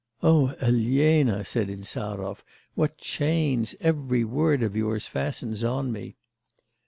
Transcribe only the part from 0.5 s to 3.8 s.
Elena!' said Insarov, 'what chains